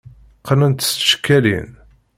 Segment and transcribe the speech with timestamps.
[0.39, 1.69] Qqnen-t s tcekkalin.